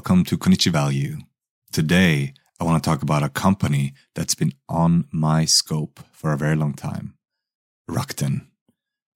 [0.00, 1.18] Welcome to Konichi Value.
[1.72, 6.38] Today, I want to talk about a company that's been on my scope for a
[6.38, 7.16] very long time
[7.86, 8.46] Rakuten.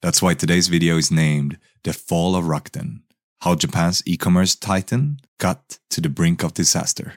[0.03, 3.01] That's why today's video is named The Fall of Rakuten
[3.41, 7.15] How Japan's e commerce titan got to the brink of disaster.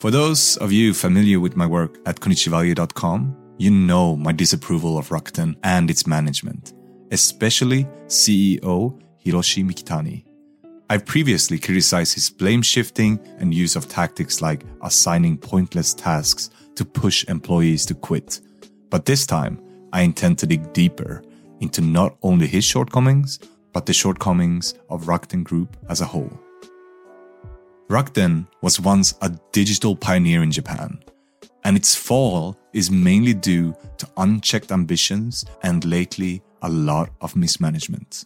[0.00, 5.10] For those of you familiar with my work at konichivalue.com, you know my disapproval of
[5.10, 6.72] Rakuten and its management,
[7.12, 10.33] especially CEO Hiroshi Mikitani.
[10.90, 16.84] I've previously criticized his blame shifting and use of tactics like assigning pointless tasks to
[16.84, 18.40] push employees to quit.
[18.90, 19.58] But this time,
[19.94, 21.22] I intend to dig deeper
[21.60, 23.38] into not only his shortcomings,
[23.72, 26.38] but the shortcomings of Rakuten Group as a whole.
[27.88, 31.02] Rakuten was once a digital pioneer in Japan,
[31.64, 38.24] and its fall is mainly due to unchecked ambitions and lately a lot of mismanagement.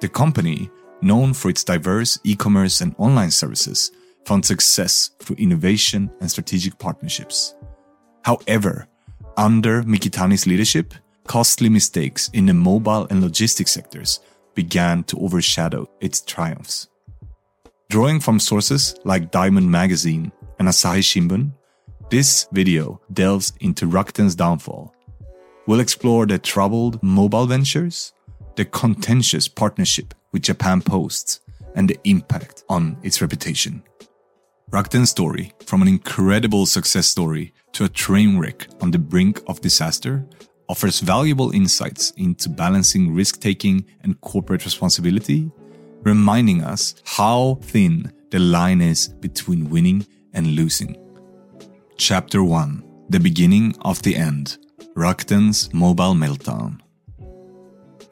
[0.00, 0.70] The company
[1.02, 3.90] known for its diverse e commerce and online services,
[4.24, 7.54] found success through innovation and strategic partnerships.
[8.24, 8.86] However,
[9.36, 10.94] under Mikitani's leadership,
[11.26, 14.20] costly mistakes in the mobile and logistics sectors
[14.54, 16.88] began to overshadow its triumphs.
[17.88, 21.52] Drawing from sources like Diamond Magazine and Asahi Shimbun,
[22.10, 24.94] this video delves into Rakuten's downfall.
[25.66, 28.12] We'll explore the troubled mobile ventures,
[28.56, 31.40] the contentious partnership with Japan Post
[31.74, 33.82] and the impact on its reputation.
[34.70, 39.60] Rakuten's story, from an incredible success story to a train wreck on the brink of
[39.60, 40.26] disaster,
[40.68, 45.50] offers valuable insights into balancing risk taking and corporate responsibility,
[46.02, 50.96] reminding us how thin the line is between winning and losing.
[51.98, 54.56] Chapter 1 The Beginning of the End
[54.96, 56.80] Rakuten's Mobile Meltdown.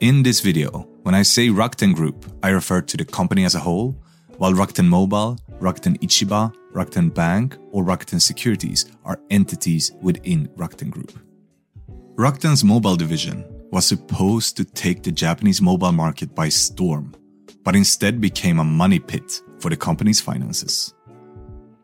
[0.00, 3.60] In this video, when I say Rakuten Group, I refer to the company as a
[3.60, 3.96] whole,
[4.38, 11.18] while Rakuten Mobile, Rakuten Ichiba, Rakuten Bank, or Rakuten Securities are entities within Rakuten Group.
[12.16, 17.14] Rakuten's mobile division was supposed to take the Japanese mobile market by storm,
[17.62, 20.92] but instead became a money pit for the company's finances.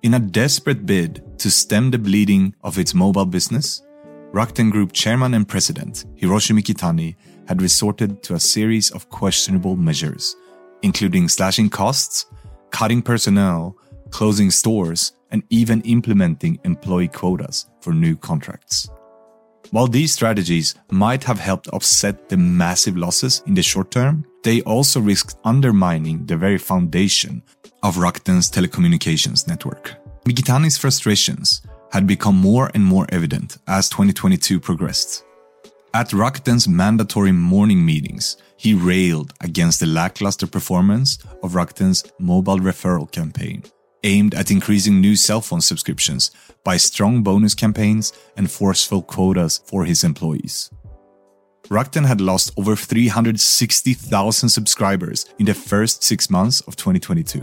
[0.03, 3.83] In a desperate bid to stem the bleeding of its mobile business,
[4.33, 7.15] Rakuten Group chairman and president Hiroshi Mikitani
[7.49, 10.37] had resorted to a series of questionable measures,
[10.83, 12.27] including slashing costs,
[12.71, 13.77] cutting personnel,
[14.11, 18.89] closing stores, and even implementing employee quotas for new contracts.
[19.71, 24.61] While these strategies might have helped offset the massive losses in the short term, they
[24.63, 27.43] also risked undermining the very foundation
[27.83, 29.95] of Rakuten's telecommunications network.
[30.25, 35.25] Mikitani's frustrations had become more and more evident as 2022 progressed.
[35.95, 43.11] At Rakuten's mandatory morning meetings, he railed against the lackluster performance of Rakuten's mobile referral
[43.11, 43.65] campaign,
[44.05, 46.31] aimed at increasing new cell phone subscriptions
[46.65, 50.71] by strong bonus campaigns and forceful quotas for his employees.
[51.69, 57.43] Rakuten had lost over 360,000 subscribers in the first six months of 2022.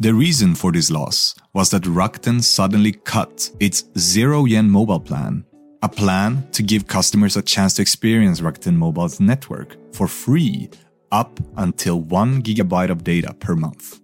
[0.00, 5.44] The reason for this loss was that Rakuten suddenly cut its zero yen mobile plan
[5.84, 10.70] a plan to give customers a chance to experience Rakuten Mobile's network for free
[11.12, 14.00] up until 1 gigabyte of data per month.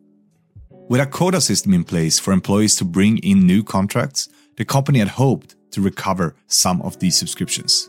[0.91, 4.99] With a quota system in place for employees to bring in new contracts, the company
[4.99, 7.89] had hoped to recover some of these subscriptions.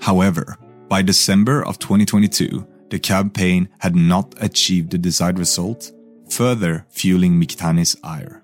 [0.00, 0.56] However,
[0.88, 5.90] by December of 2022, the campaign had not achieved the desired result,
[6.36, 8.42] further fueling Mikitani's ire.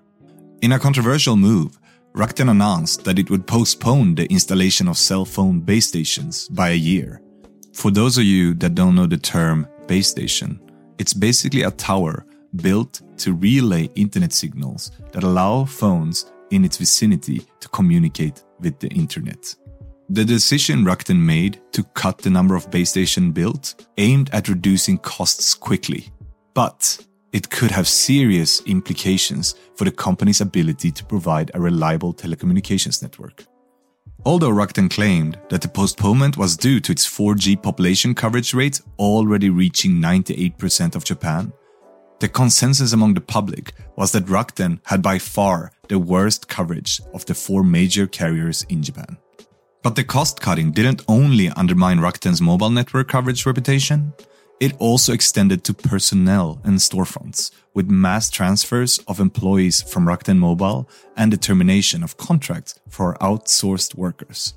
[0.63, 1.77] In a controversial move,
[2.15, 6.85] Rakuten announced that it would postpone the installation of cell phone base stations by a
[6.91, 7.21] year.
[7.71, 10.59] For those of you that don't know the term base station,
[10.97, 12.25] it's basically a tower
[12.55, 18.89] built to relay internet signals that allow phones in its vicinity to communicate with the
[18.89, 19.53] internet.
[20.09, 24.97] The decision Rakuten made to cut the number of base stations built aimed at reducing
[24.97, 26.11] costs quickly.
[26.55, 26.97] But
[27.33, 33.45] it could have serious implications for the company's ability to provide a reliable telecommunications network.
[34.25, 39.49] Although Rakuten claimed that the postponement was due to its 4G population coverage rate already
[39.49, 41.51] reaching 98% of Japan,
[42.19, 47.25] the consensus among the public was that Rakuten had by far the worst coverage of
[47.25, 49.17] the four major carriers in Japan.
[49.81, 54.13] But the cost cutting didn't only undermine Rakuten's mobile network coverage reputation,
[54.59, 60.89] it also extended to personnel and storefronts, with mass transfers of employees from Rakuten Mobile
[61.17, 64.53] and the termination of contracts for outsourced workers.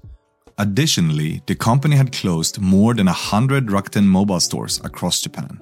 [0.59, 5.61] Additionally, the company had closed more than 100 Rakuten Mobile stores across Japan.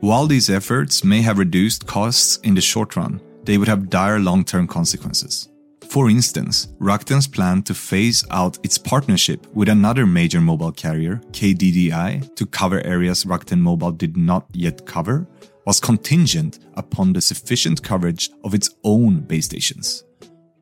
[0.00, 4.18] While these efforts may have reduced costs in the short run, they would have dire
[4.18, 5.48] long term consequences.
[5.88, 12.34] For instance, Rakuten's plan to phase out its partnership with another major mobile carrier, KDDI,
[12.34, 15.26] to cover areas Rakuten Mobile did not yet cover,
[15.64, 20.04] was contingent upon the sufficient coverage of its own base stations.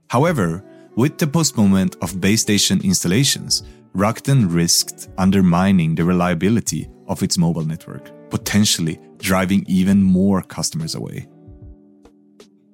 [0.09, 0.65] However,
[0.97, 7.65] with the postponement of base station installations, Rakuten risked undermining the reliability of its mobile
[7.65, 11.27] network, potentially driving even more customers away.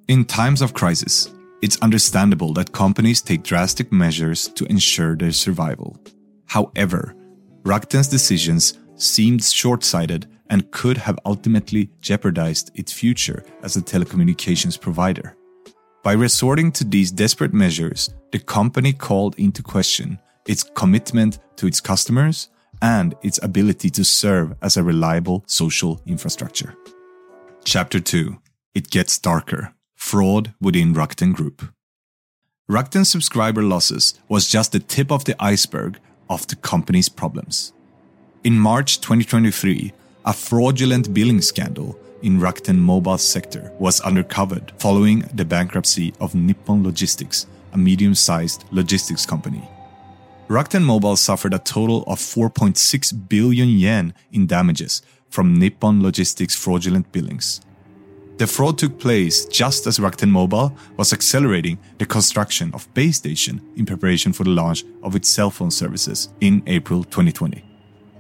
[0.08, 1.31] In times of crisis,
[1.62, 5.97] it's understandable that companies take drastic measures to ensure their survival.
[6.47, 7.15] However,
[7.62, 14.81] Rakuten's decisions seemed short sighted and could have ultimately jeopardized its future as a telecommunications
[14.81, 15.37] provider.
[16.03, 21.81] By resorting to these desperate measures, the company called into question its commitment to its
[21.81, 22.49] customers
[22.83, 26.75] and its ability to serve as a reliable social infrastructure.
[27.65, 28.39] Chapter 2
[28.75, 31.62] It Gets Darker fraud within Rakuten Group.
[32.69, 35.99] Rakuten subscriber losses was just the tip of the iceberg
[36.29, 37.73] of the company's problems.
[38.43, 39.93] In March 2023,
[40.25, 46.82] a fraudulent billing scandal in Rakuten mobile sector was uncovered following the bankruptcy of Nippon
[46.82, 49.69] Logistics, a medium-sized logistics company.
[50.49, 57.12] Rakuten Mobile suffered a total of 4.6 billion yen in damages from Nippon Logistics fraudulent
[57.12, 57.61] billings.
[58.41, 63.61] The fraud took place just as Rakuten Mobile was accelerating the construction of base station
[63.77, 67.63] in preparation for the launch of its cell phone services in April 2020.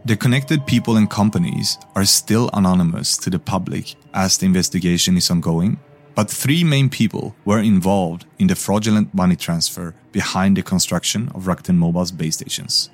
[0.04, 5.30] The connected people and companies are still anonymous to the public as the investigation is
[5.30, 5.80] ongoing,
[6.14, 11.44] but three main people were involved in the fraudulent money transfer behind the construction of
[11.44, 12.90] Rakuten Mobile's base stations.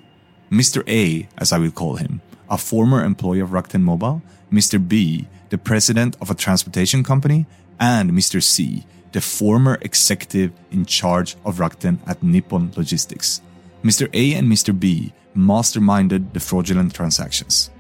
[0.49, 0.89] Mr.
[0.89, 4.23] A, as I will call him, a former employee of Rakuten Mobile,
[4.53, 4.79] Mr.
[4.87, 7.47] B, the president of a transportation company,
[7.79, 8.43] and Mr.
[8.43, 13.41] C, the former executive in charge of Rakuten at Nippon Logistics.
[13.83, 14.09] Mr.
[14.15, 14.79] A and Mr.
[14.79, 17.71] B masterminded the fraudulent transactions.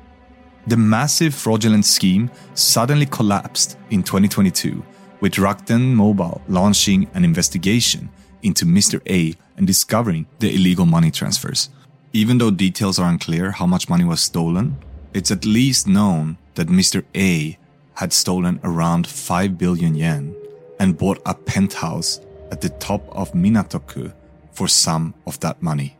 [0.66, 4.84] The massive fraudulent scheme suddenly collapsed in 2022,
[5.20, 8.08] with Rakuten Mobile launching an investigation
[8.42, 9.00] into Mr.
[9.08, 11.70] A and discovering the illegal money transfers.
[12.12, 14.76] Even though details are unclear how much money was stolen,
[15.12, 17.04] it's at least known that Mr.
[17.14, 17.56] A
[17.94, 20.34] had stolen around 5 billion yen
[20.78, 22.20] and bought a penthouse
[22.50, 24.12] at the top of Minatoku
[24.52, 25.96] for some of that money.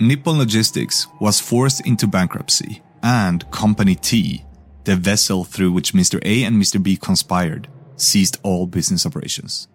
[0.00, 4.44] Nippon Logistics was forced into bankruptcy, and Company T,
[4.84, 6.20] the vessel through which Mr.
[6.24, 6.80] A and Mr.
[6.80, 9.66] B conspired, ceased all business operations.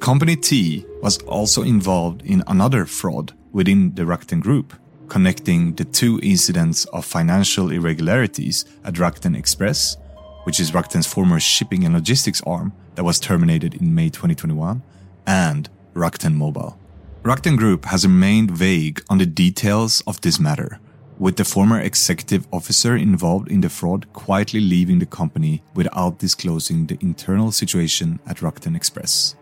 [0.00, 4.72] Company T was also involved in another fraud within the Rakuten Group,
[5.10, 9.96] connecting the two incidents of financial irregularities at Rakuten Express,
[10.44, 14.82] which is Rakuten's former shipping and logistics arm that was terminated in May 2021,
[15.26, 16.78] and Rakuten Mobile.
[17.22, 20.78] Rakuten Group has remained vague on the details of this matter,
[21.18, 26.86] with the former executive officer involved in the fraud quietly leaving the company without disclosing
[26.86, 29.34] the internal situation at Rakuten Express.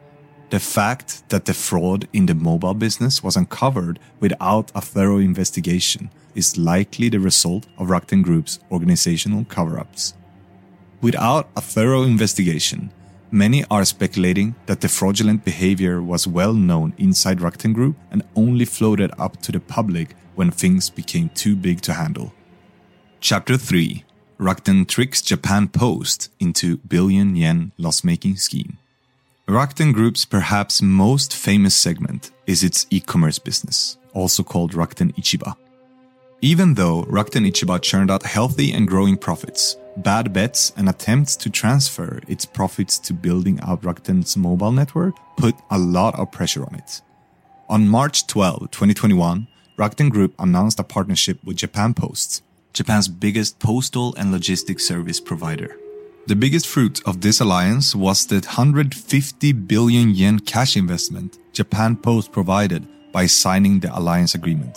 [0.50, 6.10] The fact that the fraud in the mobile business was uncovered without a thorough investigation
[6.34, 10.14] is likely the result of Rakuten Group's organizational cover ups.
[11.02, 12.90] Without a thorough investigation,
[13.30, 18.64] many are speculating that the fraudulent behavior was well known inside Rakuten Group and only
[18.64, 22.32] floated up to the public when things became too big to handle.
[23.20, 24.02] Chapter 3
[24.40, 28.78] Rakuten tricks Japan Post into billion yen loss making scheme.
[29.48, 35.56] Rakuten Group's perhaps most famous segment is its e-commerce business, also called Rakuten Ichiba.
[36.42, 41.48] Even though Rakuten Ichiba churned out healthy and growing profits, bad bets and attempts to
[41.48, 46.74] transfer its profits to building out Rakuten's mobile network put a lot of pressure on
[46.74, 47.00] it.
[47.70, 52.42] On March 12, 2021, Rakuten Group announced a partnership with Japan Post,
[52.74, 55.74] Japan's biggest postal and logistics service provider.
[56.28, 62.32] The biggest fruit of this alliance was the 150 billion yen cash investment Japan Post
[62.32, 64.76] provided by signing the alliance agreement.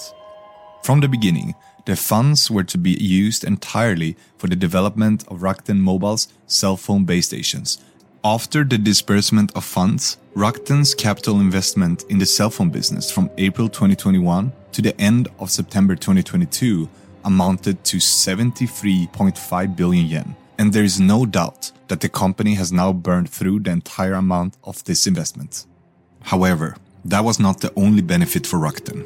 [0.81, 1.53] From the beginning,
[1.85, 7.03] the funds were to be used entirely for the development of Rakuten Mobile's cell phone
[7.03, 7.79] base stations.
[8.23, 13.67] After the disbursement of funds, Rakuten's capital investment in the cell phone business from April
[13.67, 16.87] 2021 to the end of September 2022
[17.25, 22.93] amounted to 73.5 billion yen and there is no doubt that the company has now
[22.93, 25.65] burned through the entire amount of this investment.
[26.21, 29.03] However, that was not the only benefit for Rakuten.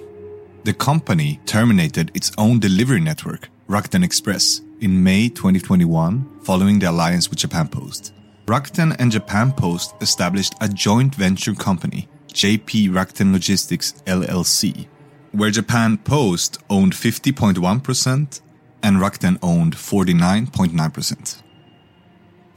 [0.66, 7.30] The company terminated its own delivery network, Rakuten Express, in May 2021 following the alliance
[7.30, 8.12] with Japan Post.
[8.48, 14.88] Rakuten and Japan Post established a joint venture company, JP Rakuten Logistics LLC,
[15.32, 18.42] where Japan Post owned 50.1%
[18.84, 21.44] and Rakuten owned 49.9%.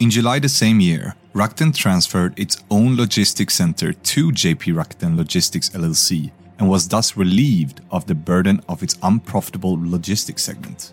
[0.01, 5.71] In July the same year, Rakuten transferred its own logistics center to JP Rakuten Logistics
[5.71, 10.93] LLC and was thus relieved of the burden of its unprofitable logistics segment.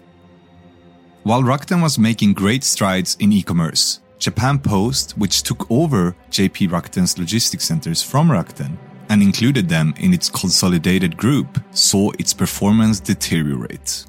[1.22, 7.20] While Rakuten was making great strides in e-commerce, Japan Post, which took over JP Rakuten's
[7.20, 8.76] logistics centers from Rakuten
[9.10, 14.06] and included them in its consolidated group, saw its performance deteriorate.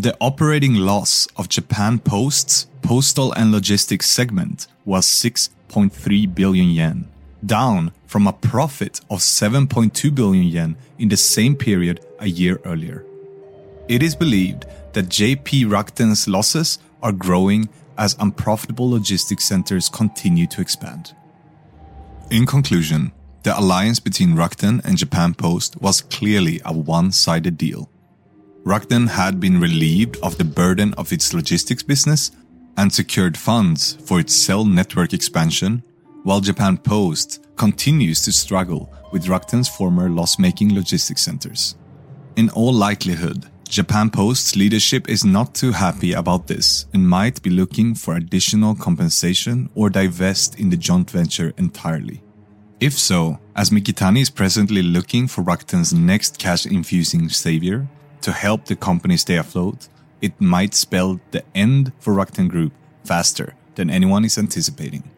[0.00, 7.08] The operating loss of Japan Post's postal and logistics segment was 6.3 billion yen,
[7.44, 13.04] down from a profit of 7.2 billion yen in the same period a year earlier.
[13.88, 20.60] It is believed that JP Rakuten's losses are growing as unprofitable logistics centers continue to
[20.60, 21.12] expand.
[22.30, 23.10] In conclusion,
[23.42, 27.90] the alliance between Rakuten and Japan Post was clearly a one-sided deal.
[28.68, 32.32] Rakuten had been relieved of the burden of its logistics business
[32.76, 35.82] and secured funds for its cell network expansion,
[36.24, 41.76] while Japan Post continues to struggle with Rakuten's former loss-making logistics centers.
[42.36, 47.48] In all likelihood, Japan Post's leadership is not too happy about this and might be
[47.48, 52.22] looking for additional compensation or divest in the joint venture entirely.
[52.80, 57.88] If so, as Mikitani is presently looking for Rakuten's next cash infusing savior,
[58.22, 59.88] to help the company stay afloat,
[60.20, 62.72] it might spell the end for Rakuten Group
[63.04, 65.10] faster than anyone is anticipating.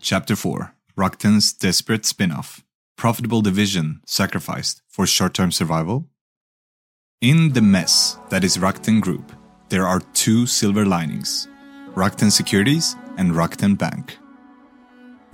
[0.00, 2.64] Chapter 4 Rakuten's desperate spin-off.
[2.96, 6.06] Profitable division sacrificed for short-term survival.
[7.20, 9.32] In the mess that is Rakuten Group,
[9.68, 11.46] there are two silver linings:
[11.94, 14.18] Rakuten Securities and Rakuten Bank.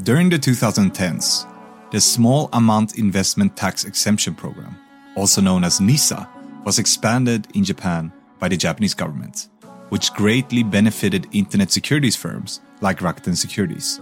[0.03, 1.47] During the 2010s,
[1.91, 4.77] the Small Amount Investment Tax Exemption Program,
[5.17, 6.29] also known as NISA,
[6.65, 9.49] was expanded in Japan by the Japanese government,
[9.91, 14.01] which greatly benefited internet securities firms like Rakuten Securities.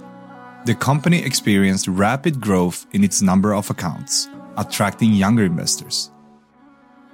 [0.64, 6.12] The company experienced rapid growth in its number of accounts, attracting younger investors.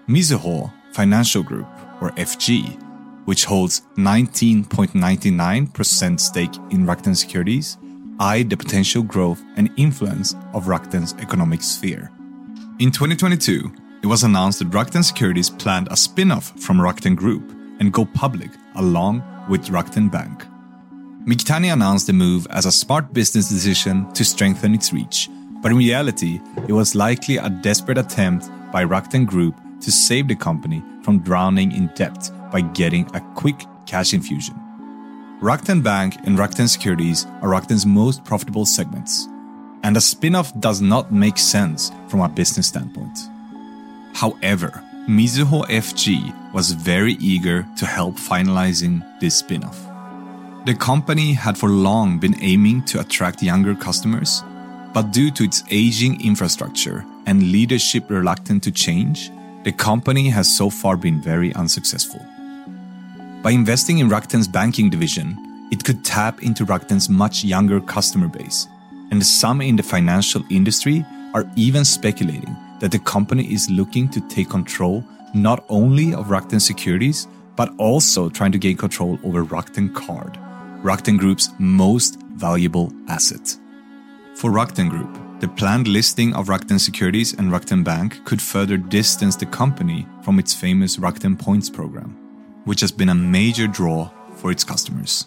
[0.07, 1.67] Mizuho Financial Group,
[2.01, 2.81] or FG,
[3.27, 7.77] which holds 19.99% stake in Rakuten Securities,
[8.21, 12.11] eyed the potential growth and influence of Rakuten's economic sphere.
[12.79, 17.51] In 2022, it was announced that Rakuten Securities planned a spin off from Rakuten Group
[17.81, 20.45] and go public along with Rakuten Bank.
[21.25, 25.29] Mikitani announced the move as a smart business decision to strengthen its reach,
[25.63, 30.37] but in reality, it was likely a desperate attempt by Rakuten Group to save the
[30.37, 34.55] company from drowning in debt by getting a quick cash infusion.
[35.41, 39.27] Rakuten Bank and Rakuten Securities are Rakuten's most profitable segments,
[39.83, 43.19] and a spin off does not make sense from a business standpoint.
[44.19, 49.79] However, Mizuho FG was very eager to help finalizing this spin-off.
[50.67, 54.43] The company had for long been aiming to attract younger customers,
[54.93, 59.31] but due to its aging infrastructure and leadership reluctant to change,
[59.63, 62.21] the company has so far been very unsuccessful.
[63.41, 68.67] By investing in Rakuten's banking division, it could tap into Rakuten's much younger customer base,
[69.13, 74.21] and some in the financial industry are even speculating that the company is looking to
[74.29, 75.05] take control
[75.35, 80.39] not only of Rakuten Securities, but also trying to gain control over Rakuten Card,
[80.83, 83.57] Rakuten Group's most valuable asset.
[84.35, 89.37] For Rakuten Group, the planned listing of Rakuten Securities and Rakuten Bank could further distance
[89.37, 92.17] the company from its famous Rakuten Points program,
[92.65, 95.27] which has been a major draw for its customers.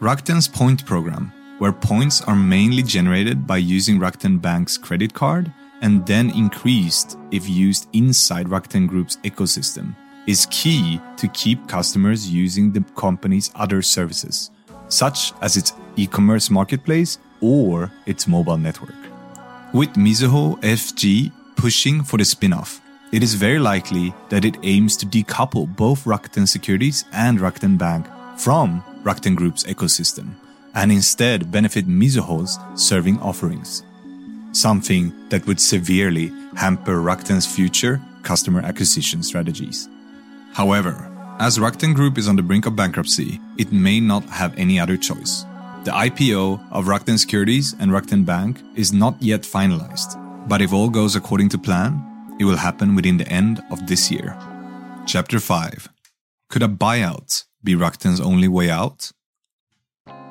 [0.00, 6.06] Rakuten's Point program, where points are mainly generated by using Rakuten Bank's credit card and
[6.06, 9.94] then increased if used inside Rakuten Group's ecosystem,
[10.26, 14.50] is key to keep customers using the company's other services,
[14.88, 18.94] such as its e commerce marketplace or its mobile network.
[19.74, 24.96] With Mizuho FG pushing for the spin off, it is very likely that it aims
[24.98, 28.06] to decouple both Rakuten Securities and Rakuten Bank
[28.38, 30.34] from Rakuten Group's ecosystem
[30.74, 33.82] and instead benefit Mizuho's serving offerings
[34.52, 39.88] something that would severely hamper Rakuten's future customer acquisition strategies.
[40.52, 44.78] However, as Rakuten Group is on the brink of bankruptcy, it may not have any
[44.78, 45.44] other choice.
[45.84, 50.16] The IPO of Rakuten Securities and Rakuten Bank is not yet finalized,
[50.48, 52.00] but if all goes according to plan,
[52.38, 54.36] it will happen within the end of this year.
[55.06, 55.88] Chapter 5
[56.48, 59.10] Could a buyout be Rakuten's only way out?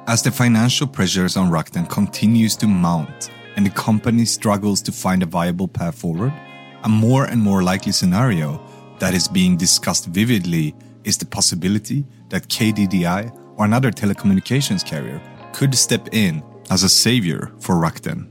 [0.08, 5.24] As the financial pressures on Rakuten continues to mount and the company struggles to find
[5.24, 6.34] a viable path forward,
[6.84, 8.62] a more and more likely scenario
[9.00, 15.22] that is being discussed vividly is the possibility that KDDI or another telecommunications carrier
[15.53, 18.27] could step in as a savior for Rakuten.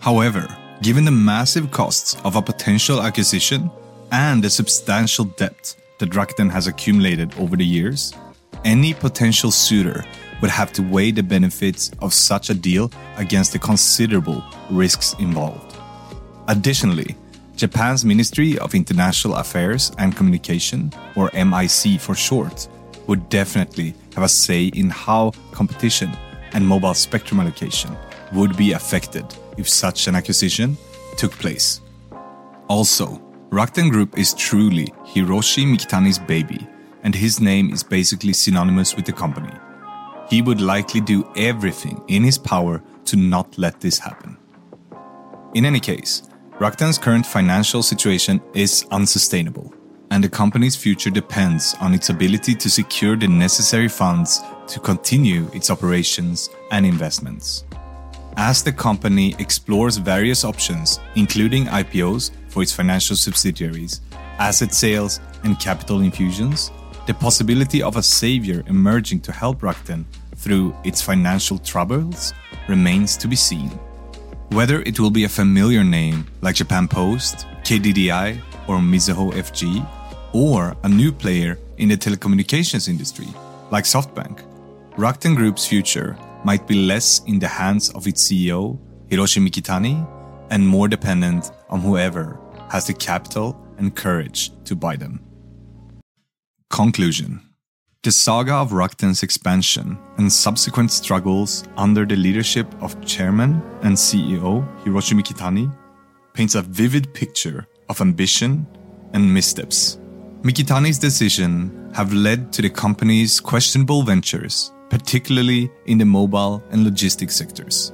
[0.00, 0.46] However,
[0.82, 3.70] given the massive costs of a potential acquisition
[4.12, 8.12] and the substantial debt that Rakuten has accumulated over the years,
[8.64, 10.04] any potential suitor
[10.40, 15.76] would have to weigh the benefits of such a deal against the considerable risks involved.
[16.48, 17.16] Additionally,
[17.56, 22.68] Japan's Ministry of International Affairs and Communication, or MIC for short,
[23.08, 26.10] would definitely have a say in how competition
[26.52, 27.96] and mobile spectrum allocation
[28.32, 29.24] would be affected
[29.56, 30.76] if such an acquisition
[31.16, 31.80] took place.
[32.68, 36.66] Also, Rakuten Group is truly Hiroshi Mikitani's baby,
[37.02, 39.52] and his name is basically synonymous with the company.
[40.28, 44.36] He would likely do everything in his power to not let this happen.
[45.54, 46.22] In any case,
[46.58, 49.72] Rakuten's current financial situation is unsustainable,
[50.10, 55.48] and the company's future depends on its ability to secure the necessary funds to continue
[55.54, 57.64] its operations and investments.
[58.36, 64.00] As the company explores various options, including IPOs for its financial subsidiaries,
[64.38, 66.70] asset sales, and capital infusions,
[67.08, 70.04] the possibility of a savior emerging to help Rakuten
[70.36, 72.34] through its financial troubles
[72.68, 73.70] remains to be seen.
[74.50, 78.38] Whether it will be a familiar name like Japan Post, KDDI,
[78.68, 79.88] or Mizuho FG,
[80.34, 83.28] or a new player in the telecommunications industry
[83.70, 84.42] like SoftBank,
[84.98, 90.06] Rakuten Group's future might be less in the hands of its CEO, Hiroshi Mikitani,
[90.50, 92.38] and more dependent on whoever
[92.70, 95.27] has the capital and courage to buy them.
[96.70, 97.42] Conclusion
[98.04, 104.64] the saga of Rakuten's expansion and subsequent struggles under the leadership of Chairman and CEO
[104.82, 105.70] Hiroshi Mikitani
[106.32, 108.66] paints a vivid picture of ambition
[109.12, 109.98] and missteps.
[110.42, 117.34] Mikitani's decision have led to the company's questionable ventures, particularly in the mobile and logistics
[117.34, 117.92] sectors.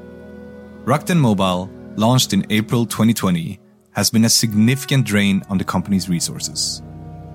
[0.85, 3.59] Rakuten Mobile, launched in April 2020,
[3.93, 6.83] has been a significant drain on the company's resources.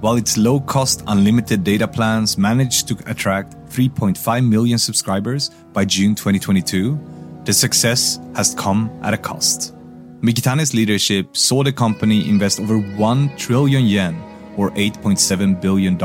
[0.01, 6.15] While its low cost unlimited data plans managed to attract 3.5 million subscribers by June
[6.15, 6.97] 2022,
[7.43, 9.75] the success has come at a cost.
[10.21, 14.15] Mikitani's leadership saw the company invest over 1 trillion yen,
[14.55, 15.97] or $8.7 billion,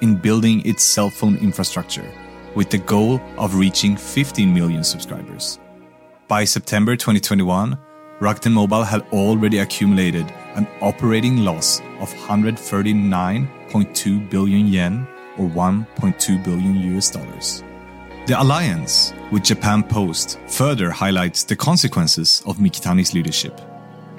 [0.00, 2.10] in building its cell phone infrastructure,
[2.54, 5.58] with the goal of reaching 15 million subscribers.
[6.26, 7.76] By September 2021,
[8.20, 15.06] Rakuten Mobile had already accumulated an operating loss of 139.2 billion yen
[15.38, 17.62] or 1.2 billion US dollars.
[18.26, 23.58] The alliance with Japan Post further highlights the consequences of Mikitani's leadership.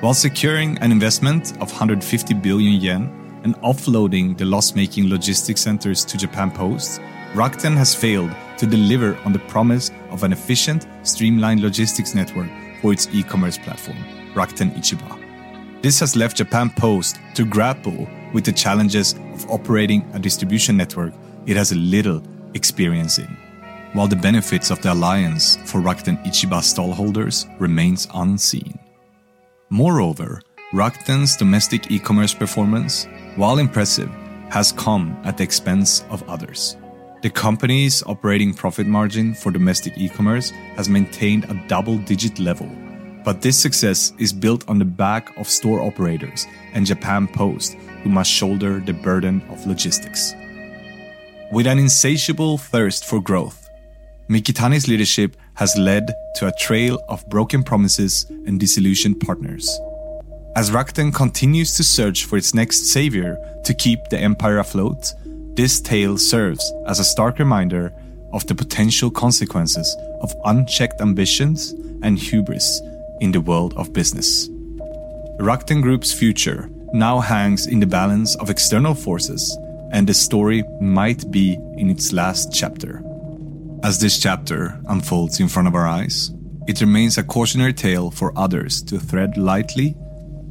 [0.01, 6.03] While securing an investment of 150 billion yen and offloading the loss making logistics centers
[6.05, 6.99] to Japan Post,
[7.33, 12.49] Rakuten has failed to deliver on the promise of an efficient, streamlined logistics network
[12.81, 13.97] for its e commerce platform,
[14.33, 15.20] Rakuten Ichiba.
[15.81, 21.11] This has left Japan Post to grapple with the challenges of operating a distribution network
[21.47, 22.21] it has little
[22.53, 23.35] experience in,
[23.93, 28.77] while the benefits of the alliance for Rakuten Ichiba stallholders remains unseen.
[29.71, 34.11] Moreover, Rakuten's domestic e-commerce performance, while impressive,
[34.51, 36.77] has come at the expense of others.
[37.23, 42.69] The company's operating profit margin for domestic e-commerce has maintained a double-digit level
[43.23, 48.09] but this success is built on the back of store operators and Japan Post, who
[48.09, 50.33] must shoulder the burden of logistics.
[51.51, 53.69] With an insatiable thirst for growth,
[54.29, 59.69] Mikitani's leadership has led to a trail of broken promises and disillusioned partners.
[60.55, 65.13] As Rakuten continues to search for its next savior to keep the empire afloat,
[65.55, 67.93] this tale serves as a stark reminder
[68.33, 72.81] of the potential consequences of unchecked ambitions and hubris
[73.21, 74.49] in the world of business.
[75.39, 79.57] Rakuten Group's future now hangs in the balance of external forces,
[79.91, 83.01] and the story might be in its last chapter.
[83.83, 86.31] As this chapter unfolds in front of our eyes,
[86.67, 89.95] it remains a cautionary tale for others to tread lightly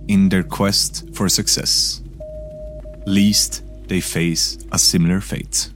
[0.08, 2.00] in their quest for success,
[3.06, 5.70] lest they face a similar fate.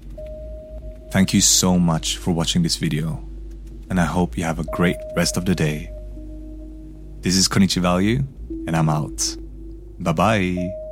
[1.13, 3.25] Thank you so much for watching this video,
[3.91, 5.94] and I hope you have a great rest of the day
[7.25, 8.23] this is Konichi Value,
[8.67, 9.37] and I'm out.
[9.99, 10.84] Bye bye.